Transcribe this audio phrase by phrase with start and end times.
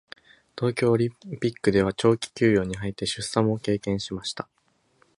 [0.57, 4.49] 東京オリンピックでは長期休養に入って出産も経験しました。